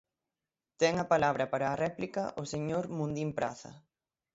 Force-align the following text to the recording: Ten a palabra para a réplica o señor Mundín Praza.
Ten 0.79 0.93
a 1.03 1.09
palabra 1.13 1.45
para 1.53 1.67
a 1.69 1.79
réplica 1.85 2.23
o 2.41 2.43
señor 2.53 2.83
Mundín 2.97 3.29
Praza. 3.37 3.71